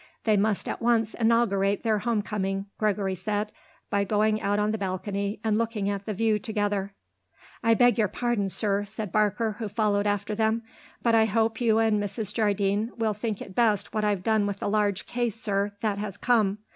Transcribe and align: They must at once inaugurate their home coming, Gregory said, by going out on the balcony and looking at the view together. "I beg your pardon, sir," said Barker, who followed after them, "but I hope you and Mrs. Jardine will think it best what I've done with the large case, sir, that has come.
They 0.23 0.35
must 0.35 0.67
at 0.67 0.81
once 0.81 1.13
inaugurate 1.13 1.83
their 1.83 1.99
home 1.99 2.23
coming, 2.23 2.65
Gregory 2.79 3.13
said, 3.13 3.51
by 3.91 4.03
going 4.03 4.41
out 4.41 4.57
on 4.57 4.71
the 4.71 4.79
balcony 4.79 5.39
and 5.43 5.59
looking 5.59 5.91
at 5.91 6.07
the 6.07 6.13
view 6.15 6.39
together. 6.39 6.95
"I 7.63 7.75
beg 7.75 7.99
your 7.99 8.07
pardon, 8.07 8.49
sir," 8.49 8.83
said 8.85 9.11
Barker, 9.11 9.57
who 9.59 9.69
followed 9.69 10.07
after 10.07 10.33
them, 10.33 10.63
"but 11.03 11.13
I 11.13 11.25
hope 11.25 11.61
you 11.61 11.77
and 11.77 12.01
Mrs. 12.01 12.33
Jardine 12.33 12.91
will 12.97 13.13
think 13.13 13.43
it 13.43 13.53
best 13.53 13.93
what 13.93 14.03
I've 14.03 14.23
done 14.23 14.47
with 14.47 14.57
the 14.57 14.67
large 14.69 15.05
case, 15.05 15.35
sir, 15.39 15.73
that 15.81 15.99
has 15.99 16.17
come. 16.17 16.57